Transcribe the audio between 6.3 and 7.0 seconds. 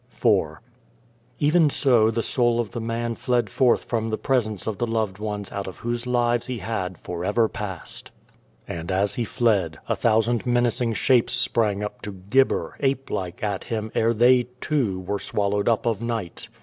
he had